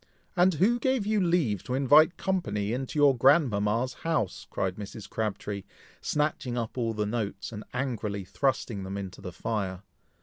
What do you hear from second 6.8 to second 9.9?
the notes, and angrily thrusting them into the fire.